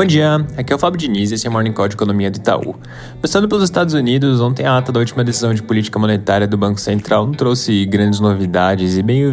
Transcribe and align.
Bom 0.00 0.06
dia, 0.06 0.46
aqui 0.56 0.72
é 0.72 0.76
o 0.76 0.78
Fábio 0.78 0.98
Diniz 0.98 1.30
e 1.30 1.34
esse 1.34 1.46
é 1.46 1.50
o 1.50 1.52
Morning 1.52 1.72
Call 1.72 1.86
de 1.86 1.94
Economia 1.94 2.30
do 2.30 2.38
Itaú. 2.38 2.74
Começando 3.16 3.46
pelos 3.46 3.62
Estados 3.62 3.92
Unidos, 3.92 4.40
ontem 4.40 4.64
a 4.64 4.78
ata 4.78 4.90
da 4.90 4.98
última 4.98 5.22
decisão 5.22 5.52
de 5.52 5.62
política 5.62 5.98
monetária 5.98 6.48
do 6.48 6.56
Banco 6.56 6.80
Central 6.80 7.26
não 7.26 7.34
trouxe 7.34 7.84
grandes 7.84 8.18
novidades 8.18 8.96
e 8.96 9.02
veio, 9.02 9.30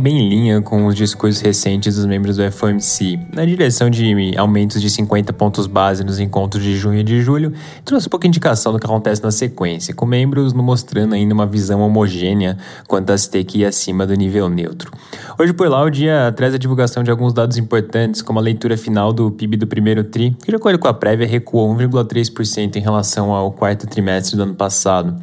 bem 0.00 0.18
em 0.18 0.28
linha 0.28 0.60
com 0.60 0.86
os 0.86 0.96
discursos 0.96 1.40
recentes 1.40 1.94
dos 1.94 2.04
membros 2.04 2.36
do 2.36 2.50
FOMC, 2.50 3.16
na 3.32 3.44
direção 3.44 3.88
de 3.88 4.36
aumentos 4.36 4.82
de 4.82 4.90
50 4.90 5.32
pontos 5.34 5.68
base 5.68 6.02
nos 6.02 6.18
encontros 6.18 6.64
de 6.64 6.76
junho 6.76 6.98
e 6.98 7.04
de 7.04 7.22
julho, 7.22 7.52
trouxe 7.84 8.08
pouca 8.08 8.26
indicação 8.26 8.72
do 8.72 8.80
que 8.80 8.86
acontece 8.86 9.22
na 9.22 9.30
sequência, 9.30 9.94
com 9.94 10.04
membros 10.04 10.52
não 10.52 10.64
mostrando 10.64 11.14
ainda 11.14 11.32
uma 11.32 11.46
visão 11.46 11.80
homogênea 11.80 12.58
quanto 12.88 13.12
a 13.12 13.16
se 13.16 13.30
ter 13.30 13.44
que 13.44 13.58
ir 13.58 13.66
acima 13.66 14.04
do 14.04 14.14
nível 14.14 14.48
neutro. 14.48 14.90
Hoje 15.38 15.52
por 15.52 15.68
lá 15.68 15.80
o 15.80 15.88
dia 15.88 16.32
traz 16.36 16.52
a 16.52 16.58
divulgação 16.58 17.04
de 17.04 17.10
alguns 17.12 17.32
dados 17.32 17.56
importantes, 17.56 18.20
como 18.20 18.40
a 18.40 18.42
leitura 18.42 18.76
final 18.76 19.12
do 19.12 19.30
PIB 19.30 19.56
do 19.56 19.66
primeiro 19.68 20.07
TRI, 20.08 20.36
que 20.42 20.50
de 20.50 20.56
acordo 20.56 20.78
com 20.78 20.88
a 20.88 20.94
prévia 20.94 21.26
recuou 21.26 21.72
1,3% 21.74 22.76
em 22.76 22.80
relação 22.80 23.32
ao 23.32 23.52
quarto 23.52 23.86
trimestre 23.86 24.36
do 24.36 24.42
ano 24.42 24.54
passado. 24.54 25.16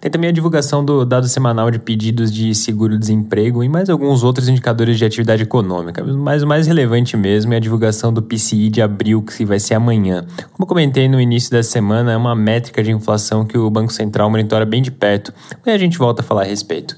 Tem 0.00 0.10
também 0.10 0.30
a 0.30 0.32
divulgação 0.32 0.84
do 0.84 1.04
dado 1.04 1.28
semanal 1.28 1.70
de 1.70 1.78
pedidos 1.78 2.32
de 2.32 2.54
seguro-desemprego 2.54 3.62
e 3.62 3.68
mais 3.68 3.88
alguns 3.88 4.24
outros 4.24 4.48
indicadores 4.48 4.98
de 4.98 5.04
atividade 5.04 5.42
econômica. 5.42 6.02
Mas 6.02 6.42
o 6.42 6.46
mais 6.46 6.66
relevante 6.66 7.16
mesmo 7.16 7.54
é 7.54 7.58
a 7.58 7.60
divulgação 7.60 8.12
do 8.12 8.20
PCI 8.20 8.68
de 8.68 8.82
abril, 8.82 9.22
que 9.22 9.44
vai 9.44 9.60
ser 9.60 9.74
amanhã. 9.74 10.24
Como 10.52 10.66
comentei 10.66 11.08
no 11.08 11.20
início 11.20 11.50
da 11.52 11.62
semana, 11.62 12.12
é 12.12 12.16
uma 12.16 12.34
métrica 12.34 12.82
de 12.82 12.90
inflação 12.90 13.44
que 13.44 13.56
o 13.56 13.70
Banco 13.70 13.92
Central 13.92 14.28
monitora 14.28 14.64
bem 14.64 14.82
de 14.82 14.90
perto. 14.90 15.32
E 15.64 15.70
a 15.70 15.78
gente 15.78 15.98
volta 15.98 16.22
a 16.22 16.24
falar 16.24 16.42
a 16.42 16.46
respeito. 16.46 16.96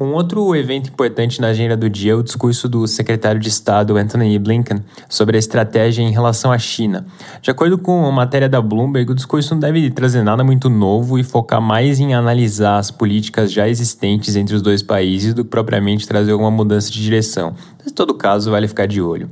Um 0.00 0.14
outro 0.14 0.56
evento 0.56 0.88
importante 0.88 1.42
na 1.42 1.48
agenda 1.48 1.76
do 1.76 1.90
dia 1.90 2.12
é 2.12 2.14
o 2.14 2.22
discurso 2.22 2.66
do 2.66 2.86
secretário 2.86 3.38
de 3.38 3.50
Estado 3.50 3.98
Anthony 3.98 4.38
Blinken 4.38 4.78
sobre 5.10 5.36
a 5.36 5.38
estratégia 5.38 6.02
em 6.02 6.10
relação 6.10 6.50
à 6.50 6.56
China. 6.56 7.04
De 7.42 7.50
acordo 7.50 7.76
com 7.76 8.06
a 8.06 8.10
matéria 8.10 8.48
da 8.48 8.62
Bloomberg, 8.62 9.12
o 9.12 9.14
discurso 9.14 9.52
não 9.52 9.60
deve 9.60 9.90
trazer 9.90 10.22
nada 10.22 10.42
muito 10.42 10.70
novo 10.70 11.18
e 11.18 11.22
focar 11.22 11.60
mais 11.60 12.00
em 12.00 12.14
analisar 12.14 12.78
as 12.78 12.90
políticas 12.90 13.52
já 13.52 13.68
existentes 13.68 14.36
entre 14.36 14.54
os 14.54 14.62
dois 14.62 14.82
países 14.82 15.34
do 15.34 15.44
que 15.44 15.50
propriamente 15.50 16.08
trazer 16.08 16.32
alguma 16.32 16.50
mudança 16.50 16.90
de 16.90 17.02
direção. 17.02 17.54
Mas, 17.80 17.92
em 17.92 17.94
todo 17.94 18.14
caso, 18.14 18.50
vale 18.50 18.68
ficar 18.68 18.86
de 18.86 19.00
olho. 19.00 19.28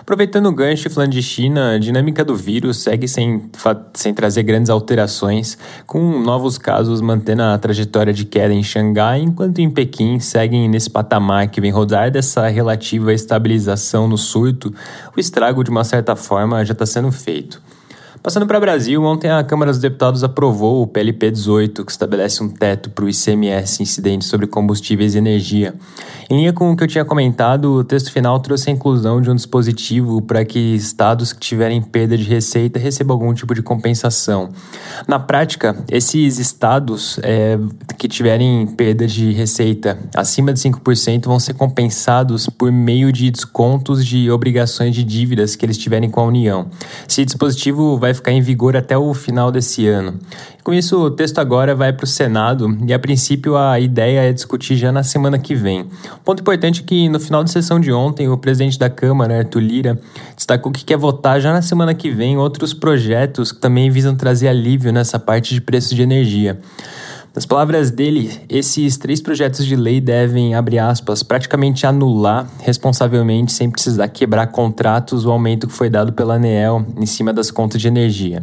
Aproveitando 0.00 0.46
o 0.46 0.52
gancho 0.52 0.90
falando 0.90 1.12
de 1.12 1.22
China, 1.22 1.74
a 1.74 1.78
dinâmica 1.78 2.24
do 2.24 2.34
vírus 2.34 2.78
segue 2.78 3.06
sem, 3.06 3.48
sem 3.94 4.12
trazer 4.12 4.42
grandes 4.42 4.68
alterações, 4.68 5.56
com 5.86 6.18
novos 6.18 6.58
casos 6.58 7.00
mantendo 7.00 7.42
a 7.42 7.56
trajetória 7.56 8.12
de 8.12 8.24
queda 8.24 8.52
em 8.52 8.64
Xangai, 8.64 9.20
enquanto 9.20 9.60
em 9.60 9.70
Pequim 9.70 10.18
seguem 10.18 10.68
nesse 10.68 10.90
patamar 10.90 11.46
que 11.48 11.60
vem 11.60 11.70
rodar 11.70 12.10
dessa 12.10 12.48
relativa 12.48 13.12
estabilização 13.12 14.08
no 14.08 14.18
surto, 14.18 14.74
o 15.16 15.20
estrago 15.20 15.62
de 15.62 15.70
uma 15.70 15.84
certa 15.84 16.16
forma 16.16 16.64
já 16.64 16.72
está 16.72 16.84
sendo 16.84 17.12
feito. 17.12 17.62
Passando 18.22 18.46
para 18.46 18.56
o 18.56 18.60
Brasil, 18.60 19.02
ontem 19.02 19.28
a 19.28 19.42
Câmara 19.42 19.72
dos 19.72 19.80
Deputados 19.80 20.22
aprovou 20.22 20.80
o 20.80 20.86
PLP 20.86 21.28
18, 21.28 21.84
que 21.84 21.90
estabelece 21.90 22.40
um 22.40 22.48
teto 22.48 22.88
para 22.88 23.04
o 23.04 23.08
ICMS 23.08 23.82
incidente 23.82 24.24
sobre 24.24 24.46
combustíveis 24.46 25.16
e 25.16 25.18
energia. 25.18 25.74
Em 26.30 26.36
linha 26.36 26.52
com 26.52 26.70
o 26.70 26.76
que 26.76 26.84
eu 26.84 26.86
tinha 26.86 27.04
comentado, 27.04 27.72
o 27.72 27.82
texto 27.82 28.12
final 28.12 28.38
trouxe 28.38 28.70
a 28.70 28.72
inclusão 28.72 29.20
de 29.20 29.28
um 29.28 29.34
dispositivo 29.34 30.22
para 30.22 30.44
que 30.44 30.56
estados 30.58 31.32
que 31.32 31.40
tiverem 31.40 31.82
perda 31.82 32.16
de 32.16 32.22
receita 32.22 32.78
recebam 32.78 33.16
algum 33.16 33.34
tipo 33.34 33.56
de 33.56 33.60
compensação. 33.60 34.50
Na 35.08 35.18
prática, 35.18 35.84
esses 35.90 36.38
estados 36.38 37.18
é, 37.24 37.58
que 37.98 38.06
tiverem 38.06 38.68
perda 38.68 39.04
de 39.04 39.32
receita 39.32 39.98
acima 40.14 40.52
de 40.52 40.60
5% 40.60 41.24
vão 41.26 41.40
ser 41.40 41.54
compensados 41.54 42.48
por 42.48 42.70
meio 42.70 43.12
de 43.12 43.32
descontos 43.32 44.06
de 44.06 44.30
obrigações 44.30 44.94
de 44.94 45.02
dívidas 45.02 45.56
que 45.56 45.66
eles 45.66 45.76
tiverem 45.76 46.08
com 46.08 46.20
a 46.20 46.24
União. 46.24 46.68
Esse 47.08 47.24
dispositivo 47.24 47.98
vai 47.98 48.11
vai 48.12 48.14
ficar 48.14 48.32
em 48.32 48.40
vigor 48.40 48.76
até 48.76 48.96
o 48.96 49.12
final 49.14 49.50
desse 49.50 49.88
ano. 49.88 50.18
Com 50.62 50.72
isso, 50.72 50.96
o 51.00 51.10
texto 51.10 51.38
agora 51.38 51.74
vai 51.74 51.92
para 51.92 52.04
o 52.04 52.06
Senado 52.06 52.76
e, 52.86 52.92
a 52.92 52.98
princípio, 52.98 53.56
a 53.56 53.80
ideia 53.80 54.20
é 54.20 54.32
discutir 54.32 54.76
já 54.76 54.92
na 54.92 55.02
semana 55.02 55.38
que 55.38 55.54
vem. 55.54 55.86
ponto 56.24 56.40
importante 56.40 56.82
é 56.82 56.84
que, 56.84 57.08
no 57.08 57.18
final 57.18 57.42
da 57.42 57.48
sessão 57.48 57.80
de 57.80 57.90
ontem, 57.92 58.28
o 58.28 58.38
presidente 58.38 58.78
da 58.78 58.88
Câmara, 58.88 59.38
Arthur 59.38 59.60
Lira, 59.60 60.00
destacou 60.36 60.70
que 60.70 60.84
quer 60.84 60.96
votar 60.96 61.40
já 61.40 61.52
na 61.52 61.62
semana 61.62 61.94
que 61.94 62.10
vem 62.10 62.36
outros 62.36 62.72
projetos 62.72 63.50
que 63.50 63.60
também 63.60 63.90
visam 63.90 64.14
trazer 64.14 64.48
alívio 64.48 64.92
nessa 64.92 65.18
parte 65.18 65.54
de 65.54 65.60
preço 65.60 65.94
de 65.94 66.02
energia. 66.02 66.58
Nas 67.34 67.46
palavras 67.46 67.90
dele, 67.90 68.30
esses 68.46 68.98
três 68.98 69.18
projetos 69.18 69.64
de 69.64 69.74
lei 69.74 70.02
devem, 70.02 70.54
abre 70.54 70.78
aspas, 70.78 71.22
praticamente 71.22 71.86
anular 71.86 72.46
responsavelmente, 72.60 73.52
sem 73.52 73.70
precisar 73.70 74.06
quebrar 74.08 74.48
contratos, 74.48 75.24
o 75.24 75.30
aumento 75.30 75.66
que 75.66 75.72
foi 75.72 75.88
dado 75.88 76.12
pela 76.12 76.34
ANEEL 76.34 76.84
em 76.94 77.06
cima 77.06 77.32
das 77.32 77.50
contas 77.50 77.80
de 77.80 77.88
energia. 77.88 78.42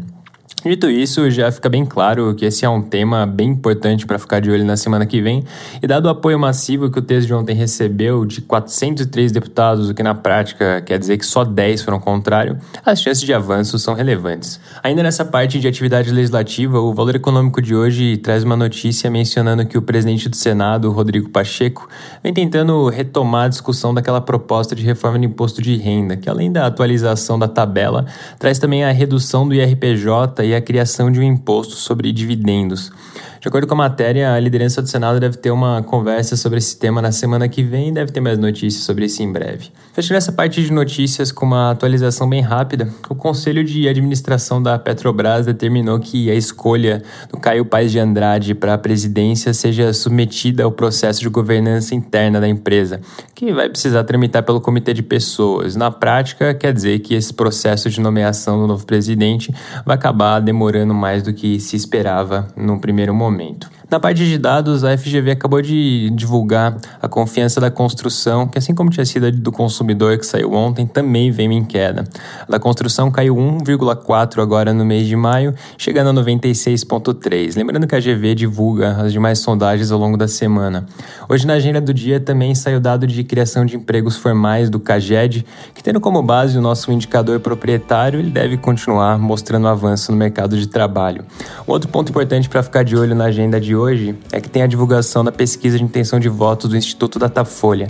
Dito 0.61 0.89
isso, 0.89 1.31
já 1.31 1.49
fica 1.53 1.69
bem 1.69 1.85
claro 1.85 2.35
que 2.35 2.43
esse 2.43 2.65
é 2.65 2.69
um 2.69 2.81
tema 2.81 3.25
bem 3.25 3.49
importante 3.49 4.05
para 4.05 4.19
ficar 4.19 4.41
de 4.41 4.51
olho 4.51 4.65
na 4.65 4.75
semana 4.75 5.05
que 5.05 5.21
vem, 5.21 5.45
e 5.81 5.87
dado 5.87 6.07
o 6.07 6.09
apoio 6.09 6.37
massivo 6.37 6.91
que 6.91 6.99
o 6.99 7.01
texto 7.01 7.27
de 7.27 7.33
ontem 7.33 7.55
recebeu 7.55 8.25
de 8.25 8.41
403 8.41 9.31
deputados, 9.31 9.89
o 9.89 9.93
que 9.93 10.03
na 10.03 10.13
prática 10.13 10.81
quer 10.81 10.99
dizer 10.99 11.17
que 11.17 11.25
só 11.25 11.45
10 11.45 11.81
foram 11.81 11.97
contrário, 11.97 12.57
as 12.85 13.01
chances 13.01 13.23
de 13.23 13.33
avanço 13.33 13.79
são 13.79 13.93
relevantes. 13.93 14.59
Ainda 14.83 15.01
nessa 15.01 15.23
parte 15.23 15.59
de 15.59 15.67
atividade 15.67 16.11
legislativa, 16.11 16.77
o 16.77 16.93
Valor 16.93 17.15
Econômico 17.15 17.61
de 17.61 17.73
hoje 17.73 18.17
traz 18.17 18.43
uma 18.43 18.57
notícia 18.57 19.09
mencionando 19.09 19.65
que 19.65 19.77
o 19.77 19.81
presidente 19.81 20.27
do 20.27 20.35
Senado, 20.35 20.91
Rodrigo 20.91 21.29
Pacheco, 21.29 21.87
vem 22.21 22.33
tentando 22.33 22.89
retomar 22.89 23.45
a 23.45 23.49
discussão 23.49 23.93
daquela 23.93 24.19
proposta 24.19 24.75
de 24.75 24.83
reforma 24.83 25.19
do 25.19 25.25
imposto 25.25 25.61
de 25.61 25.77
renda, 25.77 26.17
que 26.17 26.29
além 26.29 26.51
da 26.51 26.65
atualização 26.65 27.39
da 27.39 27.47
tabela, 27.47 28.05
traz 28.37 28.59
também 28.59 28.83
a 28.83 28.91
redução 28.91 29.47
do 29.47 29.55
IRPJ 29.55 30.48
e 30.49 30.55
a 30.55 30.61
criação 30.61 31.11
de 31.11 31.19
um 31.19 31.23
imposto 31.23 31.75
sobre 31.75 32.11
dividendos. 32.11 32.91
De 33.39 33.47
acordo 33.47 33.65
com 33.65 33.73
a 33.73 33.77
matéria, 33.77 34.33
a 34.33 34.39
liderança 34.39 34.81
do 34.81 34.89
Senado 34.89 35.17
deve 35.17 35.37
ter 35.37 35.49
uma 35.49 35.81
conversa 35.81 36.35
sobre 36.35 36.57
esse 36.57 36.77
tema 36.77 37.01
na 37.01 37.09
semana 37.09 37.47
que 37.47 37.63
vem 37.63 37.87
e 37.87 37.91
deve 37.93 38.11
ter 38.11 38.19
mais 38.19 38.37
notícias 38.37 38.83
sobre 38.83 39.05
isso 39.05 39.23
em 39.23 39.31
breve. 39.31 39.69
Fechando 39.93 40.17
essa 40.17 40.33
parte 40.33 40.61
de 40.61 40.73
notícias 40.73 41.31
com 41.31 41.45
uma 41.45 41.71
atualização 41.71 42.29
bem 42.29 42.41
rápida, 42.41 42.89
o 43.09 43.15
Conselho 43.15 43.63
de 43.63 43.87
Administração 43.87 44.61
da 44.61 44.77
Petrobras 44.77 45.45
determinou 45.45 45.97
que 46.01 46.29
a 46.29 46.35
escolha 46.35 47.01
do 47.31 47.39
Caio 47.39 47.63
Paes 47.63 47.93
de 47.93 47.99
Andrade 47.99 48.53
para 48.53 48.73
a 48.73 48.77
presidência 48.77 49.53
seja 49.53 49.93
submetida 49.93 50.65
ao 50.65 50.71
processo 50.73 51.21
de 51.21 51.29
governança 51.29 51.95
interna 51.95 52.41
da 52.41 52.47
empresa, 52.47 52.99
que 53.33 53.53
vai 53.53 53.69
precisar 53.69 54.03
tramitar 54.03 54.43
pelo 54.43 54.59
Comitê 54.59 54.93
de 54.93 55.01
Pessoas. 55.01 55.77
Na 55.77 55.89
prática, 55.89 56.53
quer 56.53 56.73
dizer 56.73 56.99
que 56.99 57.13
esse 57.13 57.33
processo 57.33 57.89
de 57.89 58.01
nomeação 58.01 58.59
do 58.59 58.67
novo 58.67 58.85
presidente 58.85 59.55
vai 59.85 59.95
acabar 59.95 60.41
demorando 60.41 60.93
mais 60.93 61.23
do 61.23 61.33
que 61.33 61.57
se 61.57 61.77
esperava 61.77 62.45
no 62.57 62.81
primeiro 62.81 63.15
momento 63.15 63.28
momento. 63.31 63.67
Na 63.89 63.99
parte 63.99 64.23
de 64.23 64.37
dados, 64.37 64.83
a 64.83 64.95
FGV 64.95 65.31
acabou 65.31 65.63
de 65.63 66.11
divulgar 66.11 66.77
a 67.01 67.07
confiança 67.07 67.59
da 67.59 67.71
construção, 67.71 68.47
que 68.47 68.55
assim 68.55 68.75
como 68.75 68.91
tinha 68.91 69.03
sido 69.03 69.25
a 69.25 69.31
do 69.31 69.51
consumidor 69.51 70.15
que 70.19 70.27
saiu 70.27 70.53
ontem, 70.53 70.85
também 70.85 71.31
veio 71.31 71.51
em 71.51 71.65
queda. 71.65 72.03
A 72.47 72.51
da 72.51 72.59
construção 72.59 73.09
caiu 73.09 73.35
1,4 73.35 74.43
agora 74.43 74.71
no 74.73 74.85
mês 74.85 75.07
de 75.07 75.15
maio, 75.15 75.55
chegando 75.75 76.11
a 76.11 76.23
96,3. 76.23 77.57
Lembrando 77.57 77.87
que 77.87 77.95
a 77.95 77.99
GV 77.99 78.35
divulga 78.35 78.91
as 78.91 79.11
demais 79.11 79.39
sondagens 79.39 79.91
ao 79.91 79.97
longo 79.97 80.17
da 80.17 80.27
semana. 80.27 80.85
Hoje 81.27 81.47
na 81.47 81.53
agenda 81.53 81.81
do 81.81 81.91
dia 81.91 82.19
também 82.19 82.53
saiu 82.53 82.79
dado 82.79 83.07
de 83.07 83.23
criação 83.23 83.65
de 83.65 83.75
empregos 83.75 84.17
formais 84.17 84.69
do 84.69 84.79
CAGED, 84.79 85.43
que 85.73 85.81
tendo 85.81 85.99
como 85.99 86.21
base 86.21 86.55
o 86.59 86.61
nosso 86.61 86.91
indicador 86.91 87.39
proprietário, 87.39 88.19
ele 88.19 88.29
deve 88.29 88.55
continuar 88.55 89.17
mostrando 89.17 89.67
avanço 89.67 90.11
no 90.11 90.17
mercado 90.17 90.55
de 90.55 90.67
trabalho. 90.67 91.25
Outro 91.65 91.89
ponto 91.89 92.11
importante 92.11 92.47
para 92.47 92.61
ficar 92.61 92.83
de 92.83 92.95
olho 92.95 93.15
na 93.15 93.25
agenda 93.25 93.59
de 93.59 93.78
hoje 93.79 94.15
é 94.31 94.39
que 94.39 94.49
tem 94.49 94.61
a 94.61 94.67
divulgação 94.67 95.23
da 95.23 95.31
pesquisa 95.31 95.77
de 95.77 95.83
intenção 95.83 96.19
de 96.19 96.29
votos 96.29 96.69
do 96.69 96.77
Instituto 96.77 97.17
Datafolha. 97.17 97.87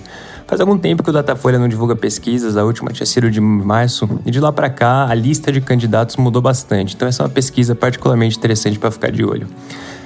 Faz 0.47 0.61
algum 0.61 0.77
tempo 0.77 1.03
que 1.03 1.09
o 1.09 1.13
Datafolha 1.13 1.59
não 1.59 1.67
divulga 1.67 1.95
pesquisas, 1.95 2.55
a 2.55 2.63
última 2.63 2.91
tinha 2.91 3.06
sido 3.06 3.30
de 3.30 3.41
março, 3.41 4.09
e 4.25 4.31
de 4.31 4.39
lá 4.39 4.51
para 4.51 4.69
cá 4.69 5.07
a 5.07 5.13
lista 5.13 5.51
de 5.51 5.59
candidatos 5.59 6.15
mudou 6.15 6.41
bastante, 6.41 6.95
então 6.95 7.07
essa 7.07 7.24
é 7.24 7.25
uma 7.25 7.30
pesquisa 7.30 7.75
particularmente 7.75 8.38
interessante 8.38 8.80
para 8.80 8.89
ficar 8.89 9.12
de 9.12 9.24
olho. 9.25 9.47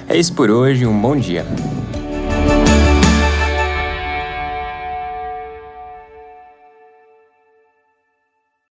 É 0.08 0.16
isso 0.16 0.32
por 0.32 0.50
hoje, 0.50 0.86
um 0.86 1.00
bom 1.00 1.16
dia. 1.16 1.46